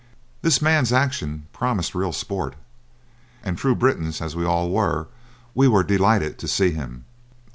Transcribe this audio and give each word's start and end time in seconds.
This 0.41 0.63
man's 0.63 0.91
action 0.91 1.45
promised 1.53 1.93
real 1.93 2.11
sport, 2.11 2.55
and 3.43 3.55
true 3.55 3.75
Britons 3.75 4.19
as 4.19 4.35
we 4.35 4.43
all 4.43 4.71
were 4.71 5.05
we 5.53 5.67
were 5.67 5.83
delighted 5.83 6.39
to 6.39 6.47
see 6.47 6.71
him. 6.71 7.05